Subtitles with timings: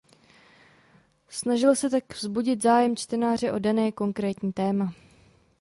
[1.29, 4.93] Snažil se tak vzbudit zájem čtenáře o dané konkrétní téma.